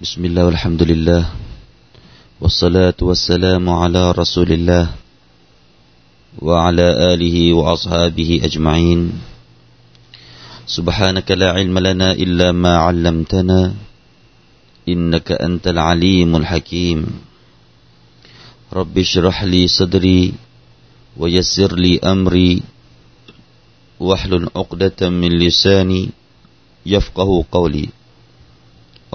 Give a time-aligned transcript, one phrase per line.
[0.00, 1.22] بسم الله والحمد لله
[2.40, 4.96] والصلاة والسلام على رسول الله
[6.40, 9.12] وعلى آله وأصحابه أجمعين.
[10.66, 13.74] سبحانك لا علم لنا إلا ما علمتنا
[14.88, 17.04] إنك أنت العليم الحكيم.
[18.72, 20.32] رب اشرح لي صدري
[21.16, 22.62] ويسر لي أمري.
[24.00, 26.08] واحلل عقدة من لساني
[26.86, 27.99] يفقه قولي.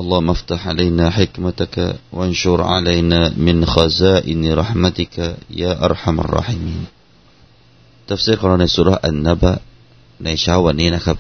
[0.00, 1.77] اللهم افتح علينا حكمتك
[2.12, 5.16] وانشر علينا من خزائن رحمتك
[5.62, 6.82] يا أرحم الراحمين
[8.09, 9.52] ตัฟซีรของเราในสุรอันนบะ
[10.24, 11.19] ในเช้าวันนี้นะครับ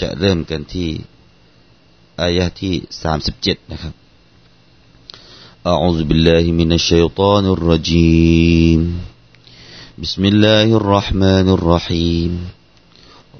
[0.00, 0.90] จะเริ่มกันที่
[2.20, 3.94] อายะที่สามสิบเจ็ดนะครับ
[5.72, 8.80] أعوذ بالله من الشيطان الرجيم
[10.02, 12.32] بسم الله الرحمن الرحيم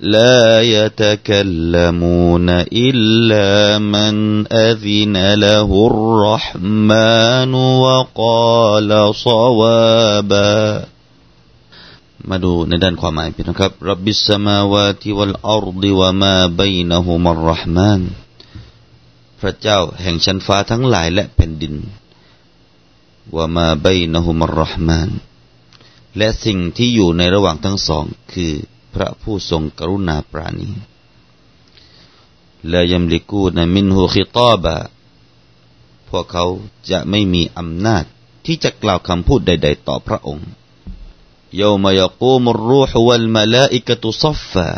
[0.00, 2.48] لا يتكلمون
[2.88, 4.14] إلا من
[4.52, 10.84] أذن له الرحمن وقال صوابا
[12.30, 18.00] มาดูในด้านความหมายพี่นะครับรับบิสมาวาติวัลอัรดิวะมาบัยนะฮุมัรรหมาน
[19.40, 21.74] พระเจ้าแห่งชั้นฟ้าทั้งหลายและแผ่นดิน
[23.36, 25.08] วะมาบัยนะฮุมัรรหมาน
[26.18, 28.52] และสิ่งที่อยู่ในระหว่างทั้งสอง คือ
[28.93, 30.69] พระผู้ทรงกรุณาปราณี
[32.69, 34.77] และยมลิกูนมินหูขิตอบะ
[36.09, 36.45] พวกเขา
[36.89, 38.03] จะไม่มีอำนาจ
[38.45, 40.49] ที่จะกล่าวคำพูดใด ๆ ต่อพระองค์
[41.59, 44.69] ยามยกูมรูฮวัลมาลาอิกตุซัฟฟา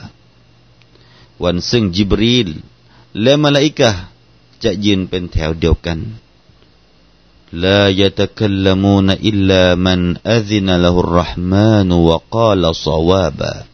[1.44, 2.50] วันซึ่งจิบรีล
[3.22, 3.91] และมาลาอิกะ
[4.63, 6.00] จะยืนเป็นแถวเดียวกัน
[7.63, 13.72] ลายตะคัลลมูนอิลลามันอัซินละหุรห์มานุวะาลซาวาบะ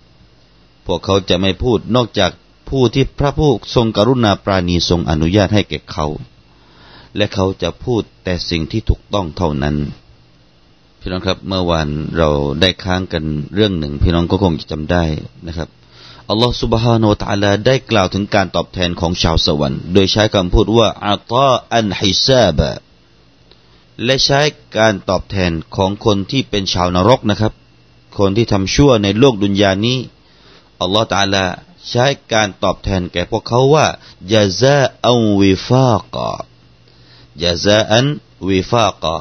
[0.93, 2.31] วกเขาจะไม่พูดนอกจาก
[2.69, 6.07] ผู้ที่พระผู้ทรงกรุณาปราณีทรงอนุญาตให้แก่เขา
[7.17, 9.75] และเขาจะพูดแต่สิ่งที่ถูกต้องเท่านั้น
[10.99, 12.29] พี่น้องครับเมื่อวานเรา
[12.61, 13.23] ได้ค้างกัน
[13.55, 15.03] เรื่องหนึ่ง พี่น้องก็คงจะจำได้
[15.47, 15.69] นะครับ
[16.29, 22.69] อัลลอฮฺสุบฮานาตะลาได้กล่าวถึงการตอบแทนของชาวสวรรค์โดยใช้คำพูดว่าอัตาอันฮิซาบะ
[24.05, 24.41] และใช้
[24.77, 27.53] การตอบแทนของคนที่เป็นชาวนรกนะครับ
[28.19, 29.97] คนที่ทำชั่วในโลกดุนยานี้
[30.81, 31.45] อัลลอฮฺตะลา
[31.89, 33.85] ใช้การตอบแทนแก่พวกเขาว่า
[34.33, 36.29] ยาซาอันวิฟากะ
[37.43, 38.05] ยาซาอัน
[38.49, 39.15] วิฟากะ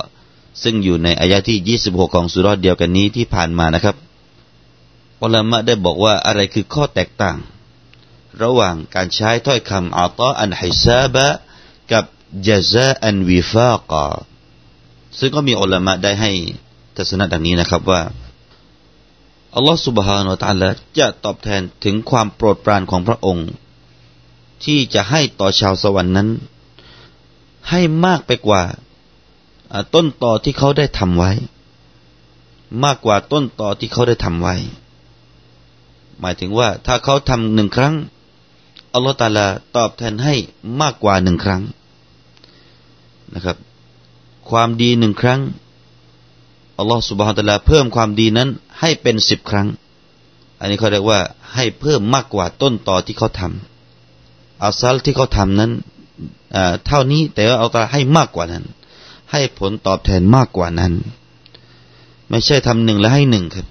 [0.63, 3.97] ซึ่งอยู่ในอายะที่ 26 ของสุรษเดียวกันนี้ที่ผ่านมานะครับ
[5.23, 7.39] อัลลามะได้บอกว่าอะไรคือข้อแตกต่าง
[8.43, 11.27] ระหว่างการใช้ถ้อยคำอัตาอันฮิซาบะ
[11.93, 12.05] กับ
[12.49, 14.05] จาซาอันวิฟากะ
[15.19, 16.33] ซึ่งก็มีอัลลามะได้ให้
[16.97, 18.01] ทัศนะดังนี้นะครับว่า
[19.59, 23.49] อัลลอฮฺสุบฮานุตาลลอจะตอบแทนถึงความโปรดปรานของพระองค์
[24.65, 26.29] ที่จะให้ต่อชาวสวรรค์นั้น
[27.71, 28.63] ให้มากไปกว่า
[29.95, 31.31] ต้นต่อที่เขาได้ทำไว้
[32.85, 34.55] มากกว่าต้นต่อที่เขาได้ทำไว้
[36.21, 37.95] หมายถึงว่าถ้าเขาทำหนึ่งครั้ง
[38.93, 39.47] อัลลอฮฺตาลา
[39.77, 40.35] ตอบแทนให้
[40.81, 41.63] มากกว่าหนึ่งครั้ง
[43.35, 43.57] นะครับ
[44.51, 45.41] ความดีหนึ่งครั้ง
[46.79, 48.49] อัลลอฮฺสุบฮานตะลาเพิ่มความดีนั้น
[48.81, 49.69] ให้เป็นสิบครั้ง
[50.61, 51.21] อันนี้เขาเรียกว่า
[51.55, 55.73] ให้เพิ่มมากกว่าต้นต่อที่เขาทำอัซัลที่เขาทำนั้น
[56.87, 58.65] เท่านี้แต่ว่าอัลลอฮฺให้มากกว่านั้น
[59.33, 60.93] ให้ผลตอบแทนมากกว่านั้น
[62.31, 63.67] ไม่ใช่ทำหนึ่งแล้วให้หนึ่งครับ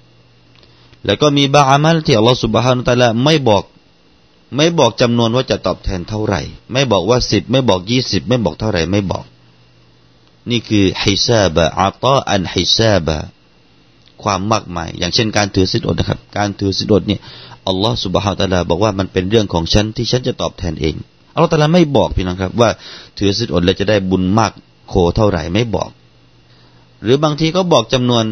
[1.04, 3.64] แล้วก็มีบางอามัลที่อัลลอฮฺสุบฮานตะละไม่บอก
[4.56, 6.40] ไม่บอกจำนวนว่าจะตอบแทนเท่าไหร่
[6.72, 9.24] ไม่บอกว่าสิบไม่บอกยี่สิบไม่บอกเท่าไหร่ไม่บอก
[10.50, 13.16] นี่คือฮิซาบะอัตาอันฮิซาบะ
[14.22, 17.20] ความมากมาย อย่างเช่นการถือสิทธิ์อดนะครับ การถือสิทธิ์อดเนี่ย
[17.68, 20.94] อัลลอฮฺสุบฮานุตะละบอกว่ามันเป็นเรื่องของฉันที่ฉันจะตอบแทนเอง
[21.34, 22.70] อัลลอฮฺตะละไม่บอกพี่น้องครับ ว่า
[23.18, 24.52] ถือสิทธิ์อดแล้วจะได้บุญมาก
[24.88, 25.90] โคเท่าไหร่ไม่บอก
[27.02, 28.24] หรือบางทีก็บอกจำนวน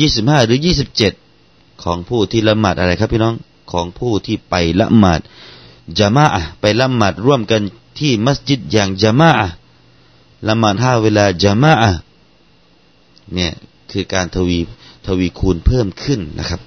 [0.00, 1.12] ยี่สิบห้าหรือยี่สิบเจ็ด
[1.82, 3.34] ของผู้ที่ละหมาดอะไรครับพี่น้อง
[3.72, 5.20] ของผู้ที่ไปละหมาด
[5.98, 6.26] จามะ
[6.60, 7.62] ไปละหมาดร่วมกัน
[7.98, 9.30] ที่มัสยิดอย่างจามะ
[10.48, 11.74] ละหมาดห้าเวลาจามะ
[13.34, 13.52] เนี่ย
[13.90, 14.58] คือการทวี
[15.06, 16.60] ทวีคูณเพิ่มขึ้นนะครับ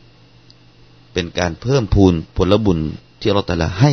[1.13, 2.79] เป็นการเพิ่มพูนผลบุญ
[3.19, 3.91] ที่เราแต่ละให้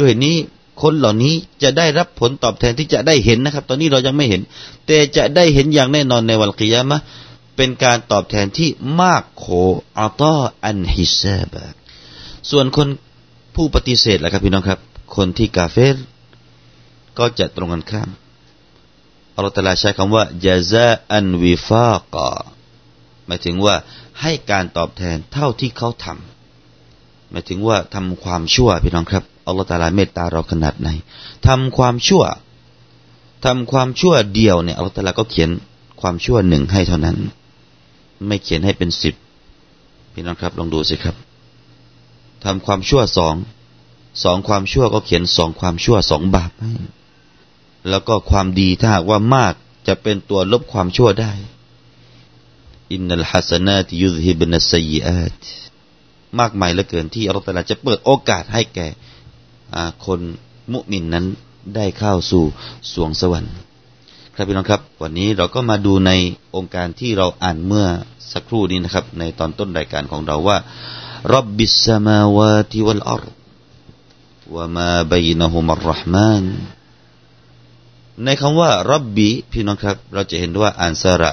[0.00, 0.36] ด้วยนี้
[0.82, 4.42] คนเหล่านี้จะได้รับผลตอบแทนที่จะได้เห็นนะครับ ตอนนี้เรายังไม่เห็น
[4.86, 6.98] แต่จะได้เห็นอย่างแน่นอนในวันกิยามะ
[7.56, 8.68] เป็นการตอบแทนที่
[9.00, 9.44] มากโข
[9.98, 10.34] อัตอ
[10.64, 11.64] อันฮิซาบะ
[12.50, 12.88] ส่วนคน
[13.54, 14.80] ผู้ปฏิเสธล่ะครับพี่น้องครับ
[15.16, 15.96] คนที่กาเฟร
[17.18, 18.08] ก็จะตรงกันข้าม
[19.38, 22.28] อัลลอฮฺตลาใช้คำว่าจาซาอันวิฟากะ
[23.26, 23.74] หมายถึงว่า
[24.22, 30.88] ให้การตอบแทนเท่าที่เขาทำหมายถึงว่าทำความชั่วพี่น้องครับอัลลอฮฺตาลาเมตตาเราขนาดไหน
[31.46, 32.24] ทำความชั่ว
[33.44, 35.50] ทำความชั่วเดียวเนี่ยอัลลอฮฺตาลาก็เขียน
[36.00, 37.16] ความชั่วหนึ่งให้เท่านั้น
[38.26, 39.14] ไม่เขียนให้เป็นสิบ
[40.12, 41.16] พี่น้องครับลองดูสิครับ
[42.44, 43.34] ทำความชั่วสอง
[44.24, 46.72] สองความชั่วก็เขียนสองความชั่วสองบาปให้
[47.88, 49.54] แล้วก็ความดีถ้าหากว่ามาก
[49.88, 51.32] จะเป็นตัวลบความชั่วได้
[52.92, 55.40] อินนัลฮัสนาตยุฮิบนัสยีอาต
[56.38, 58.88] มากมายเหลือเกินที่อัลลอฮฺจะเปิดโอกาสให้แก่
[60.06, 60.20] คน
[60.72, 61.26] มุมินนั้น
[61.74, 62.44] ได้เข้าสู่
[62.92, 63.54] สวงสวรรค์
[64.34, 66.12] ครับพี่น้องครับ วันนี้เราก็มาดูใน
[66.56, 67.86] องค์การที่เราอ่านเมื่อ
[68.32, 70.58] สักครู่นี้นะครับ ในตอนต้นรายการของเราว่า
[71.34, 73.24] รับบิสสมาวาติวัลอัร
[74.54, 76.44] วะมาบัยนะฮุมัรรหมาน
[78.24, 81.32] ในคำว่ารับบีพี่น้องครับ เราจะเห็นว่าอ่านสระ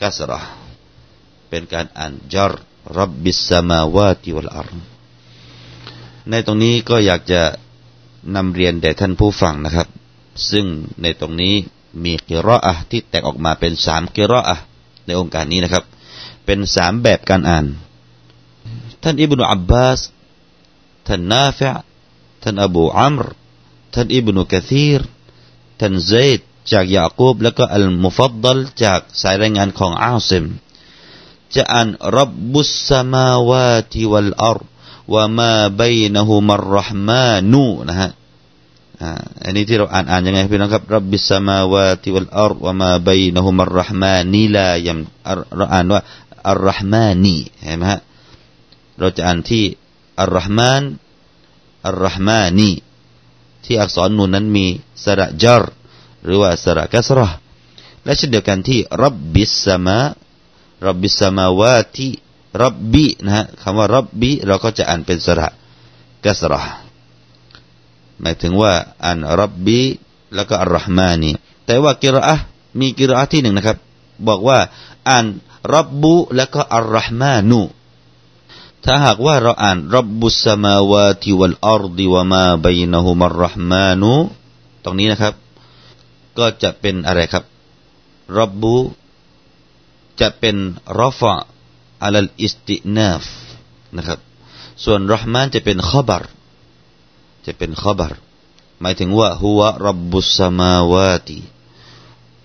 [0.00, 0.40] กัสระ
[1.48, 2.52] เป็นการอ่านจาร
[2.96, 4.82] รับบิสมาวาติวัลอาร์
[6.30, 7.42] ในตรงนี้ก็อยากจะ
[8.34, 9.88] นำเรียนแด่ท่านผู้ฟังนะครับ
[10.50, 10.66] ซึ่ง
[11.02, 11.54] ในตรงนี้
[12.04, 14.56] มีกิรออะที่แตกออกมาเป็นสามกิรออะ
[15.06, 15.84] ในองค์การนี้นะครับ
[16.44, 17.66] เป็นสามแบบการอ่าน
[19.02, 20.00] ท่านอิบนุอับบาส
[21.06, 21.70] ท่านนาฟิ
[22.42, 23.26] ท่านอบูอัมร
[23.94, 25.00] ท่านอิบนุกะซีร
[25.80, 26.40] ท่านซัยด
[26.72, 30.44] จากยาคูบแล้วก็อัลมุฟัดดลจากสายรายงานของอาซิม
[31.54, 34.60] จะอ่านรับบุสสมาวาติวัลอัร
[35.12, 38.10] วะมาบัยนะฮุมัรรหมานูนะฮะ
[39.44, 44.98] อันนี้ที่เราอ่านอ่านยังไงพี่น้องครับรับบิสมาวาติวัลอัรวะมาบัยนะฮุมัรรหมานีลายัม
[45.56, 46.00] เราอ่านว่า
[46.50, 48.00] อัลรหมานีเห็นไหมฮะ
[48.98, 49.64] เราจะอ่านที่
[50.20, 50.82] อัลรหมาน
[51.86, 52.70] อัลรหมานี
[53.64, 54.66] ที่อักษรนูนนั้นมี
[55.04, 55.62] สระจร
[56.24, 57.20] หรือว่าสระกัสร
[58.04, 59.98] และเช่นเดียวกันที่รับบิสมา
[60.86, 62.10] รับบิสมาวาที่
[62.62, 65.48] รับบีนะฮะคำว่ารับบีเราก็จะอ่านเป็นสระ
[66.24, 66.54] กัสร
[68.20, 68.72] หมายถึงว่า
[69.04, 69.80] อ่านรับบี
[70.34, 71.30] แล้วก็อัลรหมานี
[71.66, 72.36] แต่ว่ากิรอะ
[72.78, 73.78] มีกิรอะที่หนึ่งนะครับ
[74.28, 74.58] บอกว่า
[75.08, 75.24] อ่าน
[75.74, 77.60] รับบุแล้วก็อัลรหมานู
[78.84, 84.12] ถ้าหากว่าเราอ่านรับบุสมาวาติวัลอัรดิวะมาบัยนะฮุมัรรหมานุ
[84.84, 85.34] ตรงนี้นะครับ
[86.38, 87.44] ก็จะเป็นอะไรครับ
[88.38, 88.76] รับบุ
[90.20, 90.56] จะเป็น
[91.00, 91.34] รฟะ
[92.02, 93.24] อัลอิสตินาฟ
[93.96, 94.20] นะครับ
[94.84, 96.24] ส่วนรหมานจะเป็นขบาร
[97.46, 98.14] จะเป็นขบาร
[98.80, 101.38] หมายถึงว่าหัวรับบุสมาวาติ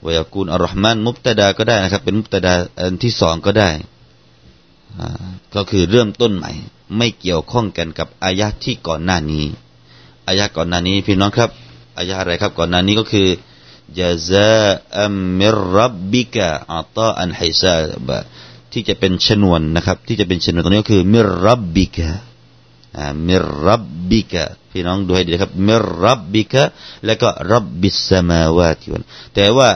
[0.06, 3.70] วยากูลอัลรหมานมุบตะดาก็ได้นะครับ เป็นมุบตะดาอันที่สองก็ได้
[5.56, 6.52] ก็คือเริ่มต้นใหม่
[6.98, 9.46] ไม่เกี่ยวข้องกันกับอายะที่ก่อนหน้านี้
[10.28, 11.50] อายะก่อนหน้านี้พี่น้องครับ
[11.98, 13.28] อายะอะไรครับก่อนหน้านี้ก็คือ
[13.98, 14.52] จาซา
[15.00, 17.76] อัมมิรับบิกะอัตาอันไฮซา
[18.08, 18.18] บะ
[18.72, 22.10] ที่จะเป็นชนวนนะครับ ที่จะเป็นชนวนตรงนี้ก็คือมิรับบิกะ
[23.28, 26.64] มิรับบิกะพี่น้องดูให้ดีครับมิรับบิกะ
[27.06, 29.04] แล้วก็รับบิสสมาวาติวัน
[29.36, 29.70] แต่ว่า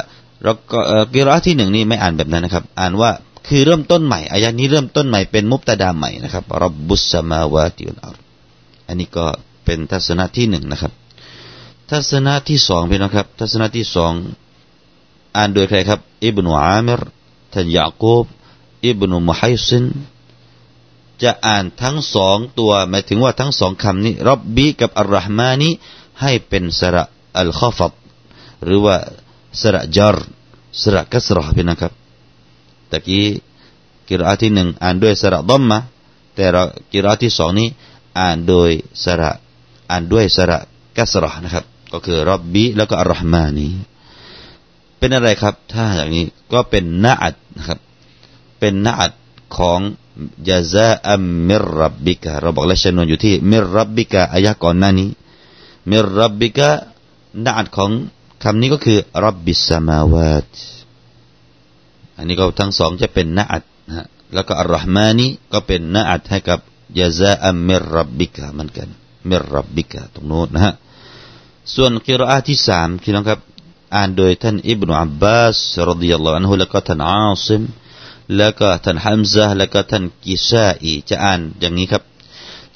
[0.43, 0.79] เราก็
[1.13, 3.11] กิรอที่หนึ่งนี่ไม่อ่านแบบนั้นนะครับ อ่านว่า
[3.47, 8.15] คือเริ่มต้นใหม่อายะนี้เริ่มต้นใหม่เป็นมุตตะดาใหม่นะครับรับบุสมาวาติอุลอาร
[8.87, 9.25] อันนี้ก็
[9.65, 10.93] เป็นทัศนะที่หนึ่งนะครับ
[11.91, 14.11] ทัศนะที่สองพี่น้องครับ ทัศนะที่สอง
[15.35, 17.01] อ่านโดยใครครับ อิบนุอามิร
[17.53, 18.25] ท่านยาคูบ
[18.85, 19.85] อิบนุมุฮัยซิน
[21.23, 25.71] จะอ่านทั้งสองตัวหมายถึงว่าทั้งสองคำนี้รับบีกับอัลรหมานี้
[26.21, 27.03] ให้เป็นสระ
[27.37, 27.93] อัลข้อฟัด
[28.63, 28.95] หรือว่า
[29.61, 30.17] สระจาร
[30.81, 31.93] สระกัสรห์พี่นะครับ
[32.93, 33.25] ตะกี้
[34.07, 35.79] กิรอาที่หนึ่งอ่านด้วยสระดอมมะ
[36.35, 37.67] แต่เรากิรอาที่สองนี้
[38.19, 38.69] อ่านโดย
[39.03, 39.31] สระ
[39.91, 40.59] อ่านด้วยสระ
[40.97, 43.67] กัสรห์นะครับ ก็คือรับบีแล้วก็อัลรหมานี
[44.97, 47.79] เป็นอะไรครับ ถ้าอย่างนี้ก็เป็น نعت นะครับ
[48.59, 49.11] เป็น نعت
[49.55, 49.79] ของ
[50.49, 55.09] جزاء من ربك เราบอกแล้วชนวนอยู่ที่ من ربك อายะก่อนหน้านี้
[55.91, 57.91] من ربك نعت ของ
[58.43, 60.45] คำนี้ก็คือ رب السماوات
[62.17, 66.59] อันนี้ก็ทั้งสองจะเป็น نعت นะแล้วก็ الرحمن ก็เป็น نعت ให้กับ
[66.99, 68.89] جزاء من ربك เหมือนกัน
[69.29, 70.73] من ربك ตรงโน้นนะฮะ
[71.73, 73.39] ส่วนกิรอาที่สามพี่น้องครับ
[73.95, 77.61] อ่านโดยท่านอิบนุอับบาสรดิยัลลอฮุอันฮุแล้วก็ท่านอาซิม
[78.37, 82.03] แล้วก็ท่านฮัมซะแล้วก็ท่านกิซาอีจะอ่านอย่างนี้ครับ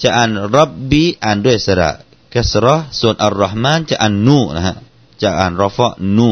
[0.01, 1.89] จะอ่านรับบีอ่านด้วยสระ
[2.33, 4.75] กัสรอส่วนอัลรอฮ์มานจะอันนูนะฮะ
[5.21, 6.31] จะอ่านรอฟะนู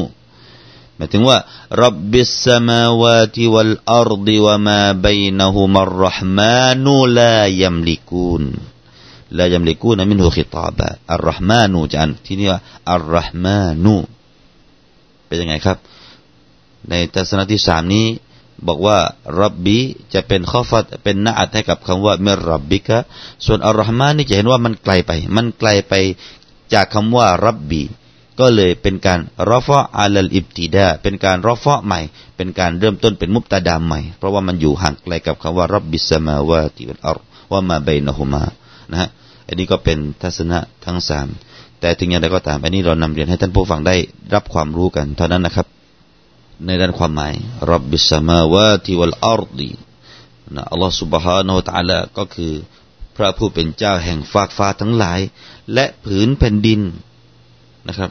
[0.96, 1.38] หมายถึงว่า
[1.84, 8.44] รับบิสสมาวาติวัลอัรดิวะมาบัยนะฮุมัรรหมานูลายัมลิกูน
[9.38, 12.60] ลายัมลิกูนมินหุขิตาบะอัลรหมานูจะอ่านที่นี่ว่า
[12.92, 13.96] อัลรหมานู
[15.28, 15.78] เป็นยังไงครับ
[16.90, 18.06] ในทัศนะที่สามนี้
[18.68, 18.98] บอกว่า
[19.42, 19.78] รับบี
[20.14, 22.98] จะเป็นข้อฟัดเป็นนาอัดให้กับคำว่าเมรับบิกะ
[23.46, 25.94] ส่วนอัลรอฮ์มานี่จะเห็นว่ามันไกลไป มันไกลไป
[26.74, 27.84] จากคำว่ารับบี
[28.41, 32.01] ก็เลยเป็นการรอฟะอัลลอิบติดาเป็นการรอฟะใหม่
[32.37, 37.19] เป็นการเริ่มต้นเป็นมุตตะดามใหม่ เพราะว่ามันอยู่ห่างไกลกับคำว่ารับบิสมาวาติวัลอัร
[37.53, 38.45] ว่ามาเบนหุมา
[38.91, 39.09] นะฮะ
[39.47, 41.29] อันนี้ก็เป็นทัศนะทั้งสาม
[41.81, 43.97] แต่ถึงอย่างไรก็ตามอันนี้เรานำเรียนให้ท่านผู้ฟังได้
[44.35, 45.67] รับความรู้กัน เท่านั้นนะครับ
[46.67, 47.35] ในด้านความหมาย
[47.71, 49.71] รับบิสมาวาติวัลอัรดี
[50.55, 52.53] นะอัลลอฮฺ سبحانه และ تعالى ก็คือ
[53.17, 55.21] พระผู้เป็นเจ้าแห่งฟากฟ้าทั้งหลาย
[55.75, 56.81] และผืนแผ่นดิน
[57.89, 58.11] นะครับ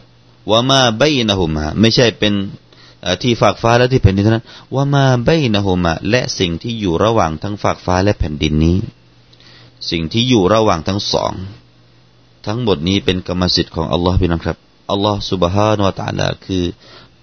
[0.51, 2.35] ว่ามาใบนะฮุมาไม่ใช่เป็น
[3.23, 8.79] ที่ฝากฟ้าและที่แผ่นดินเท่านั้นว่ามาใบนะฮุมาและสิ่งที่อยู่ระหว่างทั้งฝากฟ้าและแผ่นดินนี้
[9.91, 11.33] สิ่งที่อยู่ระหว่างทั้งสอง
[12.47, 14.57] ทั้งหมดนี้เป็นกรรมสิทธิ์ของอัลลอฮ์พี่น้องครับ
[14.91, 16.65] อัลลอฮ์สุบฮานวตาลาคือ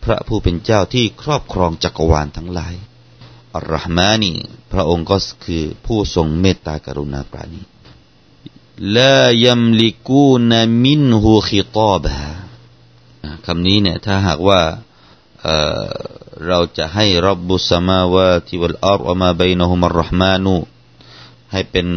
[0.03, 2.75] พระผู้เป็นเจ้าที่ครอบครองจักรวาลทั้งหลาย
[3.55, 4.31] อัลลอมานี
[4.71, 7.61] พระองค์ก็คือผู้ทรงเมตตากรุณาปราณี
[8.97, 10.51] ลายัมลิกูน
[10.83, 12.15] มินหูขิตาบะ
[13.45, 14.61] คำนี้เนี่ยถ้าหากว่า
[16.47, 20.55] เราจะให้ رب السماوات والأرض وما بينهما الرحمن
[21.51, 21.87] ให้เป็น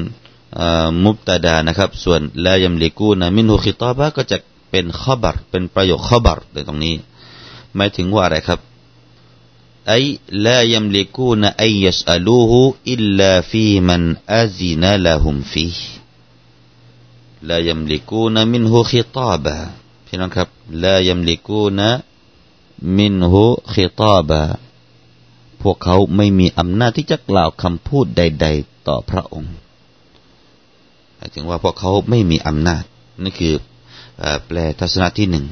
[1.04, 4.38] مبتدأ นะครับ ส่วน لا يملكون منه خطابا ก็จะ
[4.71, 6.95] เป็น خبر เป็นประโยค خبر ในตรงนี้
[7.75, 8.61] หมายถึงว่าอะไรครับ
[9.88, 10.00] ไอ้
[10.44, 15.68] لا يملكون أن يسألوه إلا فيما أذن لهم فيه
[17.49, 19.57] ลายัมลิกูนมินหูขิตาบะ
[20.14, 20.50] พี่น้องครับ
[20.83, 21.90] ลายัมลิกูนะ
[22.97, 24.42] มินหูขิตาบะ
[25.62, 29.54] พวกเขาไม่มีอำนาจที่จะกล่าวคำพูดใด ๆ ต่อพระองค์
[31.16, 32.85] หมายถึงว่าพวกเขาไม่มีอำนาจ
[33.23, 33.54] นี่คือ
[34.47, 35.44] แปลทัศนะที่หนึ่ง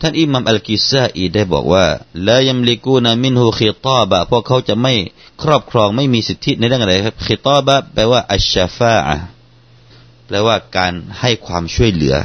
[0.00, 1.84] ท่านอิหมัมอัลกิซาอีได้บอกว่า
[2.26, 4.94] ลายัมลิกูนามินหูขิตาบะพวกเขาจะไม่
[5.42, 8.94] ครอบครองไม่มีสิทธิในเรื่องอะไรครับขิตาบะแปลว่าอัชชาฟา
[10.26, 12.18] แปลว่าการให้ความช่วยเหลือ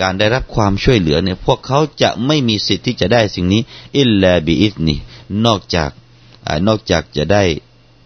[0.00, 3.62] การได้รับความช่วยเหลือเนี่ยพวกเขาจะไม่มีสิทธิ์ที่จะได้สิ่งนี้
[3.98, 4.96] อิลลาบิอิสนี
[5.46, 5.90] นอกจาก
[6.68, 7.44] นอกจากจะได้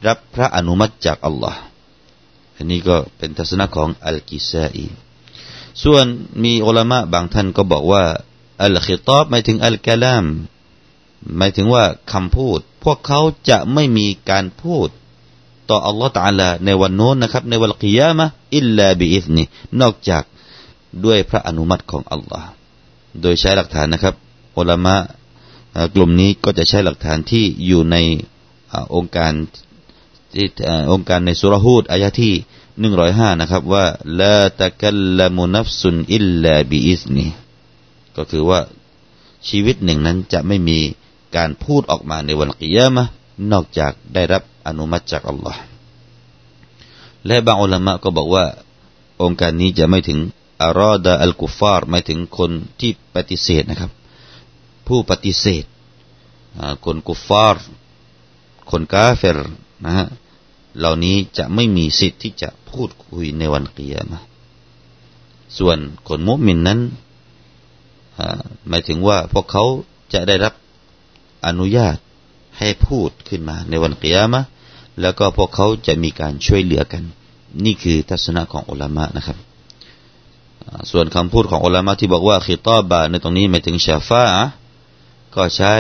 [0.07, 1.61] รับพระอนุมัติจากอัลลอฮ์
[2.57, 4.87] อันนี้ก็เป็นทัศนะของอัลกิซาอี
[5.83, 6.05] ส่วน
[6.45, 8.05] มีอุลมะบางท่านก็บอกว่า
[8.65, 10.25] อัลคิตอบหมายถึงอัลกลาม
[11.37, 14.89] หมายถึงว่าคำพูด พวกเขาจะไม่มีการพูด
[15.71, 19.43] ต่ออัลลอฮฺตาลาในวันโน้นนะครับ ในวันกิยามะอิลลาบิอิสนี
[19.81, 20.23] นอกจาก
[21.05, 22.49] ด้วยพระอนุมัติของอัลลอฮ์
[23.23, 24.15] โดยใช้หลักฐานนะครับ
[24.59, 24.97] อุลามะ
[25.95, 27.97] กลุ่มนี้ก็จะใช้หลักฐานที่อยู่ใน
[28.95, 29.33] องค์การ
[30.35, 30.47] ที่
[30.93, 32.35] องค์การในสุรหูดอายะที่
[32.81, 33.85] หนึ่งร้อยห้านะครับว่า
[34.21, 37.27] ลาตะกัลลมุนัฟซุนอิลลาบิอิสนี
[38.17, 38.61] ก็คือว่า
[39.49, 40.79] ชีวิตหนึ่งนั้นจะไม่มี
[41.37, 43.05] การพูดออกมาในวันกิยามะ
[43.53, 45.61] นอกจากได้รับอนุมัติจากอัลลอฮ์
[47.27, 48.45] และบางอุลามะก็บอกว่า
[49.23, 50.19] องค์การนี้จะไม่ถึง
[50.63, 53.93] อารอดาอัลกุฟาร์ไม่ถึงคนที่ปฏิเสธนะครับ
[54.87, 55.65] ผู้ปฏิเสธ
[56.85, 57.65] คนกุฟาร์
[58.71, 59.39] คนกาเฟร
[59.85, 60.07] นะฮะ
[60.79, 64.21] เหล่านี้จะไม่มีสิทธิ์ที่จะพูดคุยในวันเกียรมา
[65.59, 66.81] ส่วนคนมุสลิมนั้น
[68.69, 69.65] หมายถึงว่าพวกเขา
[70.13, 70.55] จะได้รับ
[71.47, 71.97] อนุญาต
[72.59, 74.43] ให้พูดขึ้นมาในวันเกียรมา
[75.01, 77.03] แล้วก็พวกเขาจะมีการช่วยเหลือกัน
[77.65, 79.39] นี่คือทัศนะของอุลามะนะครับ
[80.91, 84.25] ส่วนคำพูดของอุลามะที่บอกว่า khi ตอบะในตรงนี้หมายถึงชาฟา
[85.35, 85.73] ก็ใช้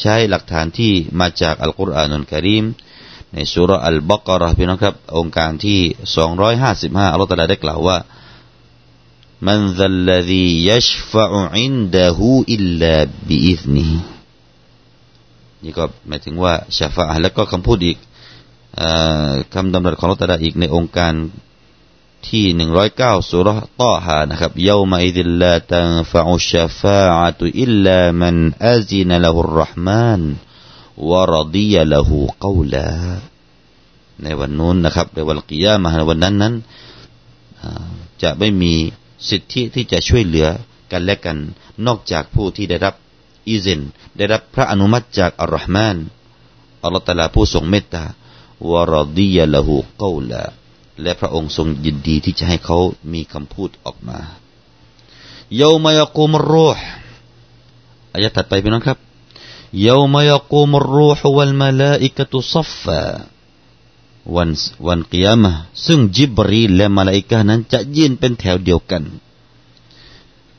[0.00, 2.64] ใช้หลักฐานที่มาจากอัลกุรอานุลกิริม
[3.32, 5.80] ในสุรอัลบักรพี่น้องครับ องค์การที่
[6.16, 7.98] สองร้อยห้าสิบห้าอัลลอฮฺตรัสได้กล่าวว่า
[9.46, 13.86] من ذا الذي يشفع عنده إلا بإذنه
[15.62, 17.98] นี่ก็หมายถึงว่า شفاعة แล้วก็คำพูดอีก
[19.54, 21.12] คำดำรัสของอัลลอฮฺตรัสอีกในโองการ
[22.28, 23.48] ที่หนึ่งร้อยเก้าซูเราะฮ์
[23.80, 28.36] ตอฮานะครับيومئذ لا تنفع الشفاعة إلا من
[28.66, 30.22] أذن له الرحمن
[31.10, 32.88] ورضي له قولا
[34.22, 36.54] ในวันนู้นนะครับ ในวันกิยามะฮ์วันนั้นนั้น
[38.22, 38.72] จะไม่มี
[39.28, 40.48] สิทธิที่จะช่วยเหลือ
[40.92, 41.38] กันและกัน
[41.86, 42.94] นอกจากผู้ที่ได้รับ
[43.48, 43.80] إذن
[44.16, 45.96] ได้รับพระอนุมัติจากอัรเราะห์มาน
[46.84, 48.04] อัลลอฮฺตาลาผู้ทรงเมตตา
[48.70, 50.42] ورضي له قولا
[51.02, 52.78] และพระองค์ทรงยินดีที่จะให้เขา
[53.12, 54.18] มีคำพูดออกมา
[55.56, 56.84] يوم يقوم الروح
[58.14, 58.98] อายะถัดไปพี่น้องครับ
[59.82, 63.00] يوم يقوم الروح والملائكة صفا
[64.34, 64.50] วัน
[64.86, 65.52] วันกิยามะ
[65.86, 69.02] ซึ่งจิบรีและมาลาอิกานั้นจะยืนเป็นแถวเดียวกัน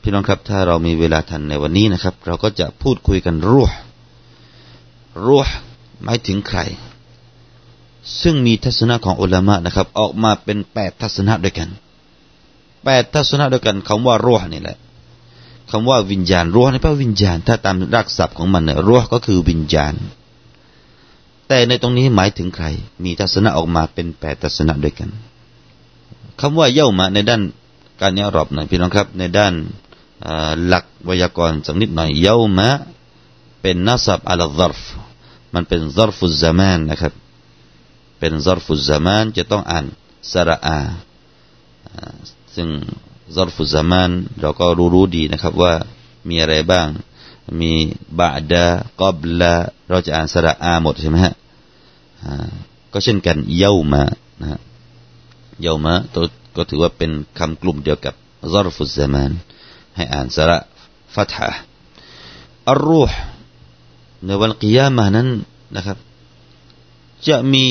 [0.00, 3.76] พี่น้องครับถ้าเรามีเวลาทันในวันนี้นะครับ เราก็จะพูดคุยกันรูห์
[5.24, 5.56] รูห์
[6.02, 6.60] หมายถึงใคร
[8.22, 11.68] ซึ่งมีทัศนะของอุลามะนะครับ ออกมาเป็นแปดทัศนะด้วยกัน
[12.84, 14.78] แปดทัศนะด้วยกันคำว่ารูหนี่แหละ
[15.70, 19.94] คำว่าวิญญาณรูห์นี่แปลว่าวิญญาณ ถ้าตามรากศัพท์ของมันเนี่ยรูหก็คือวิญญาณ
[21.48, 22.66] แต่ในตรงนี้หมายถึงใคร
[23.04, 25.10] มีทัศนะออกมาเป็นแปดทัศนะด้วยกัน
[26.40, 27.42] คำว่าเย่ามาในด้าน
[28.00, 29.52] การเนรอบหนะพี่น้องครับ ในด้าน
[30.66, 32.68] หลักไวยากรณ์สักนิดหน่อยเย่ามะ
[33.62, 34.82] เป็นนัสับอัลซารฟ
[35.54, 37.12] มันเป็นซารฟุซามานนะครับ
[38.18, 39.84] เป็นซารฟุซามานจะต้องอ่าน
[40.32, 40.78] สระอา
[42.54, 42.68] ซึ่ง
[43.34, 44.10] ซอรฟุซามาน
[44.40, 45.72] เราก็รู้รู้ดีนะครับว่า
[46.28, 46.88] มีอะไรบ้าง
[47.60, 47.72] มี
[48.18, 48.66] บาดา
[49.00, 49.54] กอบละ
[49.88, 51.34] เราจะอ่านสระอาหมดใช่ไหมฮะ
[52.92, 54.02] ก็เช่นกันเย้ามา
[54.40, 54.60] นะฮะ
[55.62, 56.24] เย้ามาตัว
[56.56, 58.14] ก็ถือว่าเป็นคำกลุ่มเดียวกับ
[58.52, 59.30] ซอรฟุซามาน
[59.96, 60.58] ให้อ่านสระ
[61.14, 61.50] ฟัตฮะ
[62.68, 63.18] อัลรูห์
[64.24, 65.28] ในวันกิยามานั้น
[65.76, 65.98] นะครับ
[67.26, 67.64] จะมี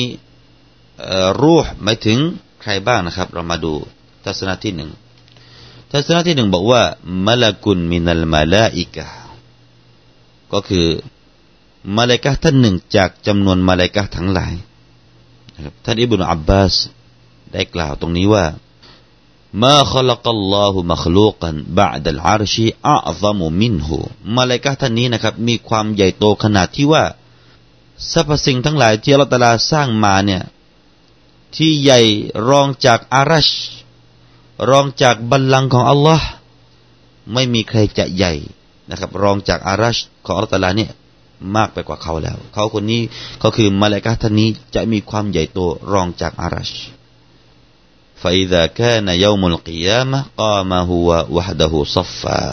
[1.42, 2.18] รูห์หมายถึง
[2.62, 3.72] ใครบ้างนะครับ เรามาดู
[4.24, 4.90] ทัศนะที่หนึ่ง
[5.92, 6.82] ทัศนะที่หนึ่งบอกว่า
[7.26, 9.06] มลกุนมินัลมาลาอิกะ
[10.52, 10.86] ก็คือ
[11.96, 14.54] มาลากะท่านหนึ่งจากจำนวนมาลากะทั้งหลาย
[15.54, 16.74] นะครับท่านอิบนุอับบาส
[17.52, 18.44] ได้กล่าวตรงนี้ว่า
[19.62, 23.96] มาขลักอัลลอฮุมัคลูกันบาดัลอาร์ชีอัซมุมินหู
[24.36, 27.04] มาลากะท่านนี้นะครับ มีความใหญ่โตขนาดที่ว่า
[28.12, 30.42] สรรพสิ่งทั้งหลายที่อัลลอฮฺตาลาสร้างมาเนี่ย
[31.55, 32.01] ที่ใหญ่
[32.49, 33.49] รองจากอารัช
[34.69, 36.27] รองจากบัลลังก์ของอัลลอฮ์
[37.33, 38.33] ไม่มีใครจะใหญ่
[38.89, 40.91] นะครับ รองจากอารัชของอัลลอฮ์เนี่ย
[41.55, 43.01] มากไปกว่าเขาแล้ว เขาคนนี้
[43.39, 45.59] เขาคือมาเลกาท่านนี้จะมีความใหญ่โต
[45.93, 46.71] รองจากอารัช
[48.23, 52.43] فإذا كان يوم القيامة قام هو وحده صفا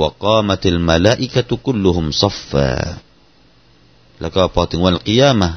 [0.00, 2.72] وقامت الملائكة كلهم صفا
[4.20, 5.48] แล้วก็พอถึงวันกิยามะ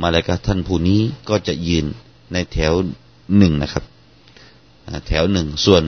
[0.00, 1.86] มาเลกาท่านผู้นี้ก็จะยืน
[2.32, 2.72] ในแถว
[3.36, 3.84] หนึ่งนะครับ
[5.06, 5.82] แถวหนึ่งส่วน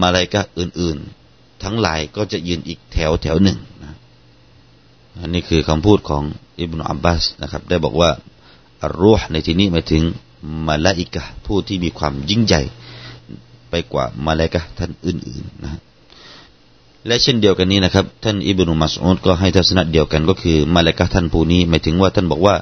[0.00, 0.98] มาลายกะอื่น
[1.30, 3.92] ๆ ทั้งหลายก็จะยืนอีกแถวแถวหนึ่งนะ
[5.20, 6.22] อันนี้คือคำพูดของ
[6.60, 8.10] อิบนาอับบาสนะครับ ได้บอกว่า
[8.82, 10.02] อัรูห์ในที่นี้หมายถึง
[10.66, 12.62] มาลาอิกะผู้ที่มีความยิ่งใหญ่
[13.70, 15.70] ไปกว่ามาลายกะท่านอื่นๆนะ
[17.06, 22.54] และเช่นเดียวกันนี้นะครับ ท่านอิบนุมัสอุดก็ให้ทัศนะเดียวกันก็คือมาลายกะท่านผู้นี้หมายถึงว่าท่านบอกว่า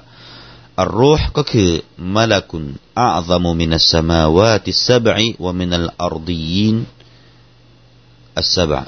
[0.80, 1.70] อัลรูห์ก็คือ
[2.16, 2.64] มลกุน
[3.00, 5.12] อาซามุมินัสสมาวาติสบะ
[5.44, 6.76] วะมินัลอัรดียิน
[8.38, 8.82] อัสบะ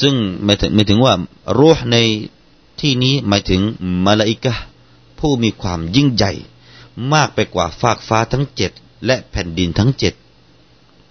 [0.00, 1.14] ซึ่งไม่ถึงไม่ถึงว่า
[1.60, 1.96] รูห์ใน
[2.80, 3.60] ที่นี้หมายถึง
[4.06, 4.54] มาลาอิกะ
[5.18, 6.32] ผู้มีความยิ่งใหญ่
[7.12, 8.72] มากไปกว่าฟากฟ้าทั้งเจ็ด
[9.06, 10.14] และแผ่นดินทั้งเจ็ด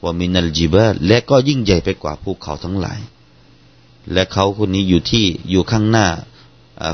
[0.03, 2.99] ว่ามินัลจิบาและก็ยิ่งใหญ่ไปกว่าภูเขาทั้งหลาย
[4.11, 6.07] และเขาคนนี้อยู่ที่อยู่ข้างหน้า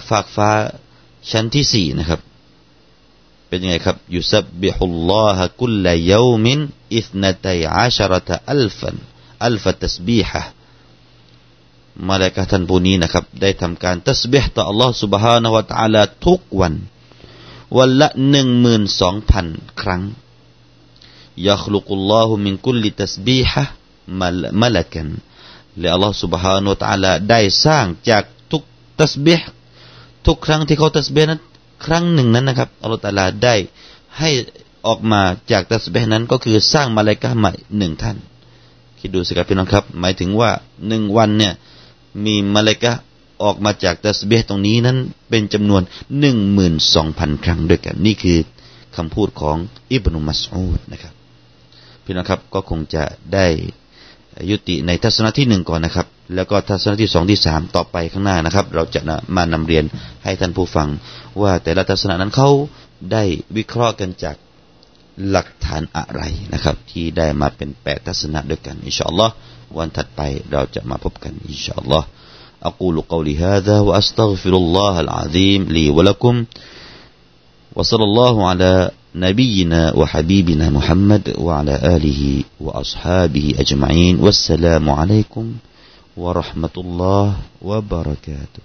[0.10, 0.50] ฟากฟ้า
[1.32, 2.20] ชั้นที่สี่นะครับ
[3.49, 6.59] เป็นยังไงครับยุสบิฮุลลอฮะกุลลยามิน
[6.97, 8.97] อิสนาตัยอาชรตะอัลฟัน
[9.47, 10.43] อัลฟตัสบีฮะ
[12.09, 16.75] มาเลกาท่านผู้นี้นะครับ ได้ทำการตัสบิฮต่อ Allah سبحانه และ تعالى ทุกวัน
[17.77, 19.47] วันละหนึ่งหมื่นสองพัน
[19.81, 20.03] ครั้ง
[21.49, 23.65] ยัคลุกุลลอฮุมินกุลิตัสบีฮะ
[24.63, 25.09] มลกัน
[25.79, 28.63] และ Allah سبحانه และ تعالى ได้สร้างจากทุก
[29.01, 29.41] ตัสบิฮ
[30.27, 31.41] ทุกครั้งที่เขาตัสบิฮนั้น
[31.86, 33.56] ครั้งหนึ่งนั้นนะครับอัลลอฮฺตาลาได้
[34.20, 34.30] ให้
[34.88, 38.18] ออกมาจากตัสเบนั้นก็คือสร้างมาลายกาใหม่หนึ่งท่าน
[39.00, 40.52] คิดดูสิครับพี่น้องครับ หมายถึงว่า
[40.88, 41.54] หนึ่งวันเนี่ย
[42.26, 42.92] มีมาลายกา
[43.44, 44.98] ออกมาจากตัสเบตรงนี้นั้น
[45.30, 45.82] เป็นจำนวน
[46.20, 48.40] หนึ่งหมื่นสองพันครั้งด้วยกัน นี่คือ
[48.96, 49.58] คำพูดของ
[49.92, 51.14] อิบนุมัสอูดนะครับ
[52.04, 53.48] พี่น้องครับก็คงจะได้
[54.50, 59.01] ยุติในทัศนะที่หนึ่งก่อนนะครับ แล้วก็ทัศนะที่สองที่สามต่อไปข้างหน้านะครับ เราจะ
[59.37, 59.85] มานำเรียน
[60.25, 60.89] ให้ท่านผู้ฟัง
[61.41, 62.51] ว่าแต่ละทัศนะนั้นเขา
[63.13, 63.25] ได้
[63.57, 64.37] วิเคราะห์กันจาก
[65.31, 66.23] หลักฐานอะไร
[66.53, 69.33] นะครับ ที่ได้มาเป็นแปดทัศนะด้วยกันอินชาอัลลอฮ์
[69.77, 70.21] วันถัดไป
[70.53, 72.07] เราจะมาพบกันอินชาอัลลอฮ์
[72.65, 76.45] أقول قولي هذا وأستغفر الله العظيم لي ولكم
[77.77, 85.53] وصلى الله على نبينا وحبيبنا محمد وعلى آله وأصحابه أجمعين والسلام عليكم
[86.20, 88.64] ورحمة الله وبركاته.